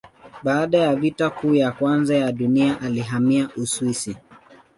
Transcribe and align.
Baada 0.43 0.77
ya 0.77 0.95
Vita 0.95 1.29
Kuu 1.29 1.55
ya 1.55 1.71
Kwanza 1.71 2.15
ya 2.17 2.31
Dunia 2.31 2.81
alihamia 2.81 3.49
Uswisi. 3.57 4.15